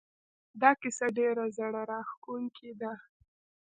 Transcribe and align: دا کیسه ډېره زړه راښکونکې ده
دا 0.61 0.71
کیسه 0.81 1.07
ډېره 1.17 1.43
زړه 1.57 1.81
راښکونکې 1.89 2.71
ده 2.81 2.93